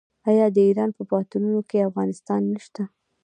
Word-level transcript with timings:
آیا 0.29 0.47
د 0.55 0.57
ایران 0.67 0.89
په 0.97 1.01
پوهنتونونو 1.09 1.59
کې 1.69 1.85
افغانان 1.87 2.41
نشته؟ 2.53 2.83